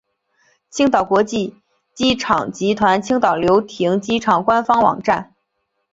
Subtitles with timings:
[0.71, 1.61] 青岛国际
[1.93, 5.35] 机场集团青岛流亭机场官方网站